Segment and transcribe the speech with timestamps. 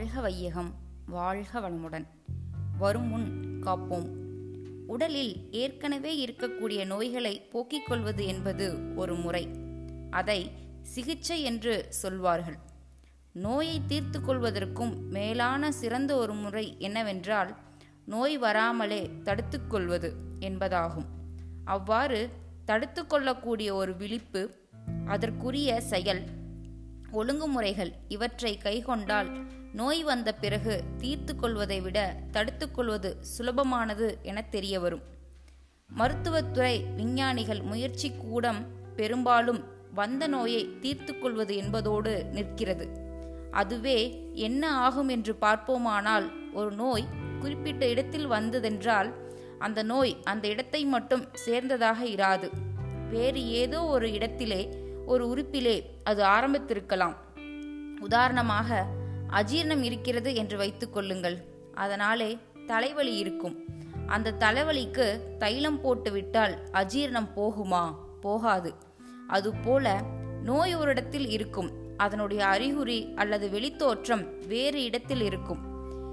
[0.00, 0.74] வாழ்க வையகம்
[1.06, 2.04] வாழ்க வளமுடன்.
[2.78, 4.08] வரும் முன் காப்போம்.
[4.86, 9.48] உடலில் ஏற்கனவே இருக்கக்கூடிய நோய்களை போக்கிக் கொள்வது என்பது ஒரு முறை.
[10.10, 10.50] அதை
[10.82, 12.58] சிகிச்சை என்று சொல்வார்கள்.
[13.32, 17.56] நோயை தீர்த்து கொள்வதற்கும் மேலான சிறந்த ஒரு முறை என்னவென்றால்
[18.06, 21.06] நோய் வராமலே தடுத்துக்கொள்வது என்பதாகும்.
[21.64, 22.28] அவ்வாறு
[22.64, 24.54] தடுத்து கொள்ளக்கூடிய ஒரு விழிப்பு
[25.06, 26.24] அதற்குரிய செயல்
[27.12, 29.30] ஒழுங்குமுறைகள் இவற்றை கைகொண்டால்
[29.72, 35.02] நோய் வந்த பிறகு தீர்த்து கொள்வதை விட தடுத்து கொள்வது சுலபமானது என தெரிய வரும்
[35.96, 39.60] மருத்துவத்துறை விஞ்ஞானிகள் முயற்சி கூடம் பெரும்பாலும்
[39.94, 42.88] வந்த நோயை தீர்த்து கொள்வது என்பதோடு நிற்கிறது.
[43.50, 47.06] அதுவே என்ன ஆகும் என்று பார்ப்போமானால் ஒரு நோய்
[47.40, 49.14] குறிப்பிட்ட இடத்தில் வந்ததென்றால்
[49.58, 52.50] அந்த நோய் அந்த இடத்தை மட்டும் சேர்ந்ததாக இராது.
[53.10, 54.68] வேறு ஏதோ ஒரு இடத்திலே
[55.06, 57.16] ஒரு உறுப்பிலே அது ஆரம்பித்திருக்கலாம்.
[58.00, 58.86] உதாரணமாக
[59.30, 61.44] அஜீரணம் இருக்கிறது என்று வைத்துக் கொள்ளுங்கள்.
[61.74, 63.64] அதனாலே தலைவலி இருக்கும்.
[64.06, 67.94] அந்த தலைவலிக்கு தைலம் போட்டு விட்டால் அஜீரணம் போகுமா?
[68.20, 68.74] போகாது.
[69.28, 70.00] அதுபோல
[70.42, 71.70] நோய் ஒரு இடத்தில் இருக்கும்.
[71.96, 75.68] அதனுடைய அறிகுறி அல்லது வெளித்தோற்றம் வேறு இடத்தில் இருக்கும்.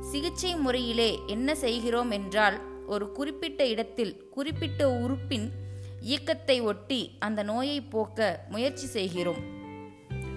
[0.00, 5.50] சிகிச்சை முறையிலே என்ன செய்கிறோம் என்றால் ஒரு குறிப்பிட்ட இடத்தில் குறிப்பிட்ட உறுப்பின்
[6.02, 9.42] இயக்கத்தை ஒட்டி அந்த நோயை போக்க முயற்சி செய்கிறோம்.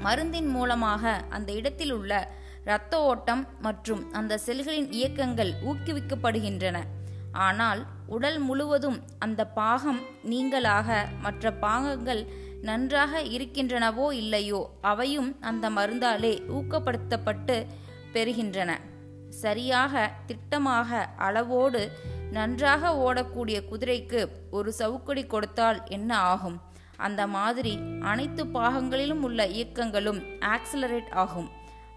[0.03, 2.13] மருந்தின் மூலமாக அந்த இடத்தில் உள்ள
[2.65, 6.77] இரத்த ஓட்டம் மற்றும் அந்த செல்களின் இயக்கங்கள் ஊக்குவிக்கப்படுகின்றன.
[7.31, 10.89] ஆனால் உடல் முழுவதும் அந்த பாகம் நீங்களாக
[11.21, 12.21] மற்ற பாகங்கள்
[12.61, 17.57] நன்றாக இருக்கின்றனவோ இல்லையோ அவையும் அந்த மருந்தாலே ஊக்கப்படுத்தப்பட்டு
[18.13, 18.71] பெறுகின்றன.
[19.43, 21.81] சரியாக திட்டமாக அளவோடு
[22.31, 26.61] நன்றாக ஓடக்கூடிய குதிரைக்கு ஒரு சவுக்கடி கொடுத்தால் என்ன ஆகும்?
[26.97, 31.49] அந்த மாதிரி அனைத்து பாகங்களிலும் உள்ள இயக்கங்களும் ஆக்சிலரேட் ஆகும்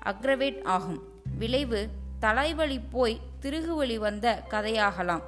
[0.05, 1.03] அக்ரவேட் ஆகும்.
[1.39, 1.89] விளைவு
[2.19, 5.23] தலைவலி போய் திருகுவலி வந்த கதையாகலாம்.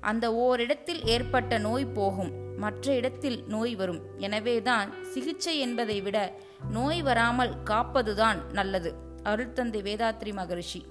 [0.00, 4.00] அந்த ஓரிடத்தில் ஏற்பட்ட நோய் போகும் மற்ற இடத்தில் நோய் வரும்.
[4.16, 6.32] எனவேதான் சிகிச்சை என்பதை விட
[6.70, 8.94] நோய் வராமல் காப்பதுதான் நல்லது.
[9.22, 10.86] அருள்தந்தை வேதாத்ரி மகரிஷி.